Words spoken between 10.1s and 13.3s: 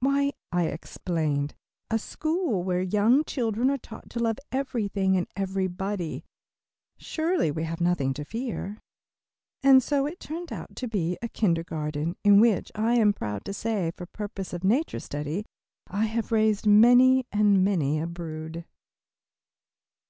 turned out to be, a kindergarten, in which, I am